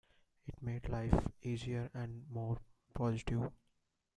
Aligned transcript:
It 0.47 0.59
made 0.63 0.89
life 0.89 1.27
easier 1.43 1.91
and 1.93 2.25
more 2.31 2.57
positive. 2.95 3.51